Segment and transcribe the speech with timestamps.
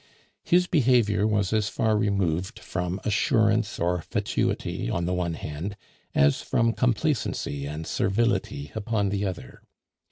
[0.43, 5.77] His behavior was as far removed from assurance or fatuity on the one hand
[6.15, 9.61] as from complacency and servility upon the other.